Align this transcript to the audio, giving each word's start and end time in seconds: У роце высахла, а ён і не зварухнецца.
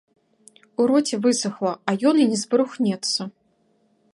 У 0.79 0.87
роце 0.91 1.19
высахла, 1.25 1.73
а 1.91 1.95
ён 2.13 2.25
і 2.25 2.25
не 2.33 2.39
зварухнецца. 2.45 3.21